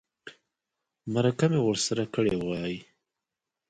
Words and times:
مرکه 1.13 1.45
مې 1.51 1.59
ورسره 1.67 2.03
کړې 2.13 2.33
وای. 2.37 2.73